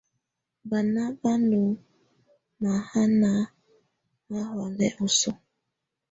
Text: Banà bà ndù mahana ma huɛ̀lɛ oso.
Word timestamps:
Banà 0.69 1.03
bà 1.21 1.31
ndù 1.43 1.61
mahana 2.63 3.31
ma 4.29 4.39
huɛ̀lɛ 4.51 4.87
oso. 5.03 5.31